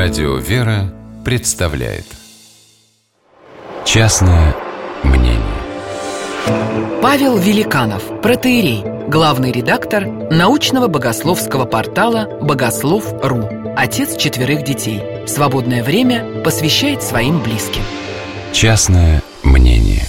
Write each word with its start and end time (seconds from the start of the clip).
Радио 0.00 0.36
«Вера» 0.36 0.94
представляет 1.24 2.04
Частное 3.84 4.54
мнение 5.02 5.42
Павел 7.02 7.36
Великанов, 7.36 8.04
протеерей, 8.22 8.84
главный 9.08 9.50
редактор 9.50 10.06
научного 10.06 10.86
богословского 10.86 11.64
портала 11.64 12.28
«Богослов.ру», 12.40 13.74
отец 13.76 14.16
четверых 14.16 14.62
детей. 14.62 15.02
Свободное 15.26 15.82
время 15.82 16.44
посвящает 16.44 17.02
своим 17.02 17.42
близким. 17.42 17.82
Частное 18.52 19.20
мнение 19.42 20.04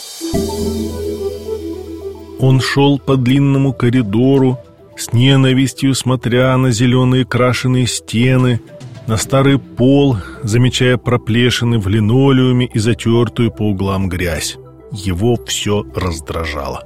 Он 2.39 2.61
шел 2.61 2.99
по 2.99 3.15
длинному 3.17 3.73
коридору, 3.73 4.59
с 4.95 5.13
ненавистью 5.13 5.95
смотря 5.95 6.55
на 6.57 6.69
зеленые 6.69 7.25
крашеные 7.25 7.87
стены, 7.87 8.61
на 9.09 9.17
старый 9.17 9.57
пол, 9.57 10.17
замечая 10.43 10.95
проплешины 10.97 11.79
в 11.79 11.87
линолеуме 11.87 12.67
и 12.67 12.77
затертую 12.77 13.49
по 13.49 13.63
углам 13.63 14.07
грязь. 14.07 14.57
Его 14.91 15.35
все 15.47 15.83
раздражало. 15.95 16.83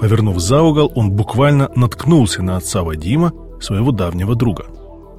Повернув 0.00 0.38
за 0.38 0.62
угол, 0.62 0.90
он 0.94 1.10
буквально 1.10 1.70
наткнулся 1.76 2.42
на 2.42 2.56
отца 2.56 2.82
Вадима, 2.82 3.34
своего 3.60 3.92
давнего 3.92 4.34
друга. 4.34 4.66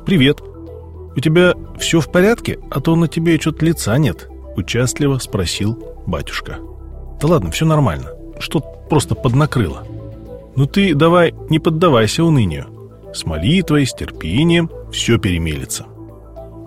«Привет! 0.03 0.41
У 1.15 1.19
тебя 1.19 1.53
все 1.77 1.99
в 1.99 2.11
порядке? 2.11 2.57
А 2.71 2.79
то 2.79 2.95
на 2.95 3.07
тебе 3.07 3.39
что-то 3.39 3.63
лица 3.63 3.95
нет»,— 3.99 4.29
участливо 4.55 5.19
спросил 5.19 5.77
батюшка. 6.07 6.57
«Да 7.21 7.27
ладно, 7.27 7.51
все 7.51 7.67
нормально. 7.67 8.09
Что 8.39 8.61
просто 8.61 9.13
поднакрыло. 9.13 9.83
Ну 10.55 10.65
ты 10.65 10.95
давай 10.95 11.35
не 11.51 11.59
поддавайся 11.59 12.23
унынию. 12.23 12.65
С 13.13 13.27
молитвой, 13.27 13.85
с 13.85 13.93
терпением 13.93 14.71
все 14.91 15.19
перемелится. 15.19 15.85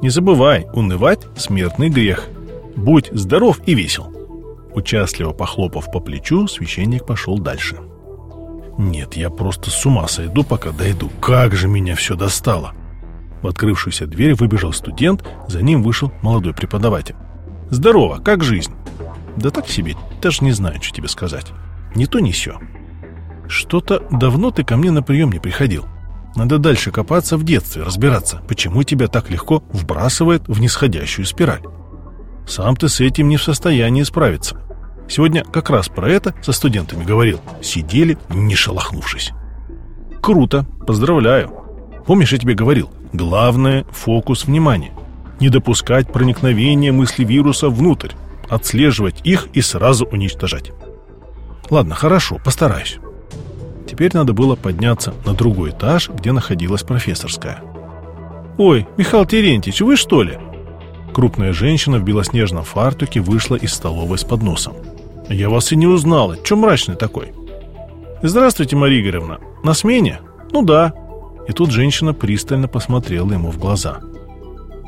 Не 0.02 0.09
забывай, 0.09 0.67
унывать– 0.72 1.28
смертный 1.36 1.89
грех. 1.89 2.28
Будь 2.75 3.08
здоров 3.12 3.61
и 3.67 3.75
весел». 3.75 4.12
Участливо 4.75 5.33
похлопав 5.33 5.92
по 5.92 6.00
плечу, 6.00 6.48
священник 6.48 7.06
пошел 7.06 7.39
дальше. 7.39 7.77
«Нет, 8.78 9.14
я 9.14 9.31
просто 9.31 9.70
с 9.70 9.86
ума 9.86 10.09
сойду, 10.09 10.42
пока 10.42 10.72
дойду. 10.72 11.09
Как 11.20 11.55
же 11.55 11.69
меня 11.69 11.94
все 11.94 12.17
достало!» 12.17 12.72
В 13.42 13.47
открывшуюся 13.47 14.06
дверь 14.06 14.34
выбежал 14.34 14.72
студент, 14.72 15.25
за 15.47 15.62
ним 15.62 15.83
вышел 15.83 16.12
молодой 16.22 16.53
преподаватель. 16.53 17.16
«Здорово, 17.70 18.19
как 18.19 18.42
жизнь?» 18.42 18.72
«Да 19.37 19.50
так 19.50 19.69
себе, 19.69 19.94
даже 20.20 20.44
не 20.44 20.53
знаю, 20.53 20.83
что 20.83 20.97
тебе 20.97 21.09
сказать. 21.09 21.53
Не 21.94 22.06
то, 22.06 22.19
не 22.19 22.33
сё. 22.33 22.59
Что-то 23.47 24.05
давно 24.11 24.50
ты 24.50 24.64
ко 24.64 24.77
мне 24.77 24.91
на 24.91 25.03
прием 25.03 25.31
не 25.31 25.39
приходил. 25.39 25.84
Надо 26.34 26.58
дальше 26.58 26.91
копаться 26.91 27.36
в 27.36 27.44
детстве, 27.44 27.83
разбираться, 27.83 28.41
почему 28.48 28.83
тебя 28.84 29.08
так 29.08 29.30
легко 29.30 29.62
вбрасывает 29.72 30.48
в 30.48 30.61
нисходящую 30.61 31.27
спираль. 31.27 31.62
Сам 32.47 32.77
ты 32.77 32.88
с 32.88 33.00
этим 33.00 33.28
не 33.28 33.36
в 33.36 33.42
состоянии 33.42 34.02
справиться. 34.02 34.56
Сегодня 35.08 35.44
как 35.44 35.69
раз 35.69 35.88
про 35.88 36.08
это 36.08 36.34
со 36.42 36.53
студентами 36.53 37.05
говорил. 37.05 37.41
Сидели, 37.60 38.19
не 38.30 38.55
шелохнувшись. 38.55 39.33
Круто, 40.22 40.64
поздравляю. 40.86 41.50
Помнишь, 42.06 42.33
я 42.33 42.38
тебе 42.38 42.55
говорил, 42.55 42.91
главное– 43.12 43.84
фокус 43.91 44.47
внимания. 44.47 44.92
Не 45.38 45.50
допускать 45.50 46.10
проникновения 46.10 46.92
мысли 46.92 47.25
вируса 47.25 47.69
внутрь, 47.69 48.12
отслеживать 48.48 49.20
их 49.25 49.48
и 49.53 49.60
сразу 49.60 50.06
уничтожать. 50.06 50.72
Ладно, 51.70 51.94
хорошо, 51.94 52.41
постараюсь. 52.42 52.98
Теперь 53.93 54.12
надо 54.15 54.33
было 54.33 54.57
подняться 54.57 55.12
на 55.27 55.35
другой 55.35 55.69
этаж, 55.69 56.09
где 56.09 56.33
находилась 56.33 56.83
профессорская. 56.83 57.59
«Ой, 58.57 58.89
Михаил 58.97 59.27
Терентьевич, 59.27 59.83
вы 59.83 59.97
что 59.97 60.23
ли?» 60.23 60.39
Крупная 61.12 61.53
женщина 61.53 61.99
в 61.99 62.03
белоснежном 62.03 62.65
фартуке 62.65 63.21
вышла 63.21 63.55
из 63.55 63.75
столовой 63.75 64.17
с 64.17 64.25
подносом. 64.25 64.77
«Я 65.28 65.50
вас 65.50 65.72
и 65.72 65.77
не 65.77 65.87
узнала. 65.87 66.39
Че 66.43 66.56
мрачный 66.56 66.97
такой?» 66.97 67.34
«Здравствуйте, 68.22 68.77
Мария 68.77 69.03
Игоревна. 69.03 69.41
На 69.62 69.75
смене?» 69.75 70.21
«Ну 70.53 70.62
да». 70.62 70.95
И 71.47 71.53
тут 71.53 71.71
женщина 71.71 72.15
пристально 72.15 72.69
посмотрела 72.69 73.31
ему 73.31 73.50
в 73.50 73.59
глаза. 73.59 74.00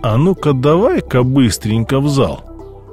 «А 0.02 0.16
ну-ка 0.16 0.54
давай-ка 0.54 1.22
быстренько 1.24 2.00
в 2.00 2.08
зал. 2.08 2.42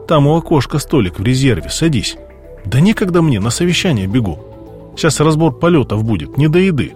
Там 0.09 0.27
у 0.27 0.35
окошка 0.35 0.77
столик 0.77 1.19
в 1.19 1.23
резерве. 1.23 1.69
Садись. 1.69 2.17
Да 2.65 2.81
некогда 2.81 3.21
мне, 3.21 3.39
на 3.39 3.49
совещание 3.49 4.07
бегу. 4.07 4.50
Сейчас 4.95 5.19
разбор 5.19 5.57
полетов 5.57 6.03
будет, 6.03 6.37
не 6.37 6.47
до 6.47 6.59
еды». 6.59 6.93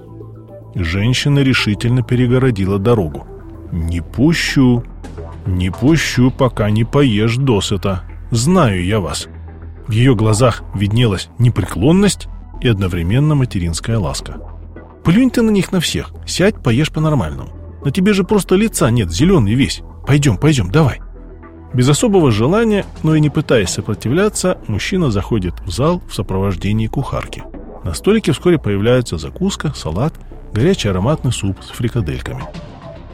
Женщина 0.75 1.39
решительно 1.39 2.03
перегородила 2.03 2.79
дорогу. 2.79 3.25
«Не 3.71 4.01
пущу. 4.01 4.83
Не 5.45 5.71
пущу, 5.71 6.31
пока 6.31 6.69
не 6.69 6.83
поешь 6.83 7.37
досыта. 7.37 8.03
Знаю 8.31 8.83
я 8.83 8.99
вас». 8.99 9.27
В 9.87 9.91
ее 9.91 10.15
глазах 10.15 10.63
виднелась 10.73 11.29
непреклонность 11.39 12.27
и 12.61 12.67
одновременно 12.67 13.35
материнская 13.35 13.99
ласка. 13.99 14.37
«Плюнь 15.03 15.29
ты 15.29 15.41
на 15.41 15.51
них 15.51 15.71
на 15.71 15.79
всех, 15.79 16.11
сядь, 16.25 16.61
поешь 16.61 16.91
по-нормальному. 16.91 17.49
На 17.83 17.91
тебе 17.91 18.13
же 18.13 18.23
просто 18.23 18.55
лица 18.55 18.89
нет, 18.89 19.11
зеленый 19.11 19.53
весь. 19.53 19.81
Пойдем, 20.07 20.37
пойдем, 20.37 20.71
давай». 20.71 20.99
Без 21.73 21.87
особого 21.89 22.31
желания, 22.31 22.85
но 23.03 23.15
и 23.15 23.19
не 23.19 23.29
пытаясь 23.29 23.69
сопротивляться, 23.69 24.57
мужчина 24.67 25.11
заходит 25.11 25.55
в 25.65 25.71
зал 25.71 26.01
в 26.07 26.15
сопровождении 26.15 26.87
кухарки. 26.87 27.43
На 27.85 27.93
столике 27.93 28.31
вскоре 28.31 28.57
появляются 28.57 29.17
закуска, 29.17 29.71
салат, 29.75 30.11
горячий 30.51 30.89
ароматный 30.89 31.31
суп 31.31 31.57
с 31.61 31.69
фрикадельками. 31.69 32.43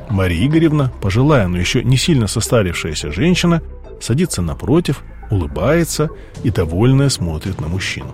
Мария 0.09 0.47
Игоревна, 0.47 0.93
пожилая, 1.01 1.49
но 1.49 1.57
еще 1.57 1.83
не 1.83 1.97
сильно 1.97 2.27
состарившаяся 2.27 3.11
женщина, 3.11 3.61
садится 3.99 4.41
напротив, 4.41 5.03
улыбается 5.29 6.09
и 6.43 6.51
довольная 6.51 7.09
смотрит 7.09 7.59
на 7.59 7.67
мужчину. 7.67 8.11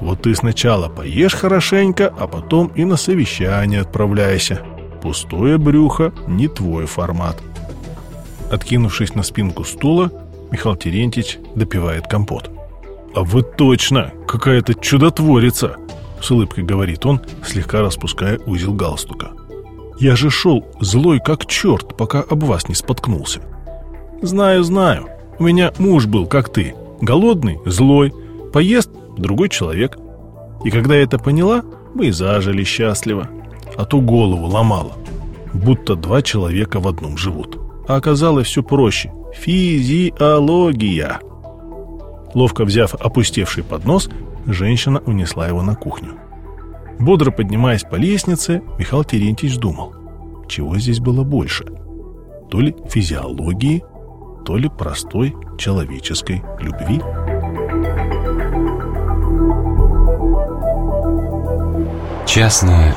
«Вот 0.00 0.22
ты 0.22 0.34
сначала 0.34 0.88
поешь 0.88 1.34
хорошенько, 1.34 2.12
а 2.18 2.26
потом 2.26 2.68
и 2.68 2.86
на 2.86 2.96
совещание 2.96 3.82
отправляйся. 3.82 4.62
Пустое 5.02 5.58
брюхо– 5.58 6.14
не 6.26 6.48
твой 6.48 6.86
формат». 6.86 7.36
Откинувшись 8.50 9.14
на 9.14 9.22
спинку 9.22 9.64
стула, 9.64 10.10
Михаил 10.50 10.76
Терентьевич 10.76 11.38
допивает 11.54 12.06
компот. 12.06 12.50
«А 13.14 13.22
вы 13.22 13.42
точно 13.42 14.12
какая-то 14.26 14.74
чудотворица!»– 14.74 15.76
с 16.20 16.30
улыбкой 16.30 16.64
говорит 16.64 17.04
он, 17.04 17.20
слегка 17.44 17.80
распуская 17.80 18.38
узел 18.46 18.72
галстука. 18.72 19.32
«Я 19.98 20.16
же 20.16 20.30
шел 20.30 20.64
злой 20.80 21.20
как 21.20 21.46
черт, 21.46 21.96
пока 21.96 22.20
об 22.20 22.44
вас 22.44 22.68
не 22.68 22.74
споткнулся». 22.74 23.40
«Знаю, 24.22 24.62
знаю. 24.62 25.08
У 25.38 25.44
меня 25.44 25.72
муж 25.78 26.06
был, 26.06 26.26
как 26.26 26.52
ты. 26.52 26.74
Голодный, 27.00 27.58
злой, 27.66 28.12
поест– 28.52 28.90
другой 29.16 29.48
человек. 29.48 29.98
И 30.64 30.70
когда 30.70 30.94
я 30.94 31.02
это 31.02 31.18
поняла, 31.18 31.64
мы 31.94 32.06
и 32.06 32.10
зажили 32.12 32.64
счастливо. 32.64 33.28
А 33.76 33.84
то 33.84 34.00
голову 34.00 34.46
ломала. 34.46 34.92
Будто 35.52 35.96
два 35.96 36.22
человека 36.22 36.80
в 36.80 36.88
одном 36.88 37.18
живут. 37.18 37.58
А 37.88 37.96
оказалось 37.96 38.46
все 38.46 38.62
проще. 38.62 39.12
Физиология. 39.34 41.20
Ловко 42.34 42.64
взяв 42.64 42.94
опустевший 42.94 43.62
поднос, 43.64 44.08
женщина 44.46 45.00
унесла 45.06 45.46
его 45.46 45.62
на 45.62 45.74
кухню. 45.74 46.14
Бодро 46.98 47.30
поднимаясь 47.30 47.82
по 47.82 47.96
лестнице, 47.96 48.62
Михаил 48.78 49.04
Терентьевич 49.04 49.58
думал, 49.58 49.94
чего 50.48 50.78
здесь 50.78 51.00
было 51.00 51.24
больше? 51.24 51.64
То 52.50 52.60
ли 52.60 52.74
физиологии, 52.88 53.82
то 54.44 54.56
ли 54.56 54.68
простой 54.68 55.34
человеческой 55.58 56.42
любви. 56.60 57.00
Частное 62.26 62.94